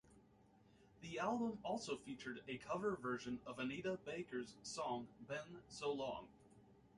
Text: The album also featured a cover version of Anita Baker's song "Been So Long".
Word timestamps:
The 1.01 1.19
album 1.19 1.59
also 1.63 1.95
featured 1.95 2.39
a 2.47 2.57
cover 2.57 2.95
version 2.95 3.39
of 3.45 3.59
Anita 3.59 3.99
Baker's 4.03 4.55
song 4.63 5.07
"Been 5.27 5.59
So 5.67 5.93
Long". 5.93 6.27